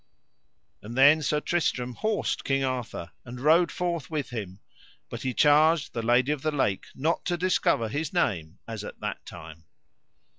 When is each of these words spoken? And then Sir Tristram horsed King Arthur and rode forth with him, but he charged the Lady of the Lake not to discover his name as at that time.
And 0.81 0.97
then 0.97 1.21
Sir 1.21 1.39
Tristram 1.39 1.93
horsed 1.93 2.43
King 2.43 2.63
Arthur 2.63 3.11
and 3.23 3.39
rode 3.39 3.71
forth 3.71 4.09
with 4.09 4.31
him, 4.31 4.59
but 5.11 5.21
he 5.21 5.31
charged 5.31 5.93
the 5.93 6.01
Lady 6.01 6.31
of 6.31 6.41
the 6.41 6.49
Lake 6.51 6.87
not 6.95 7.23
to 7.25 7.37
discover 7.37 7.87
his 7.87 8.11
name 8.11 8.57
as 8.67 8.83
at 8.83 8.99
that 9.01 9.23
time. 9.27 9.65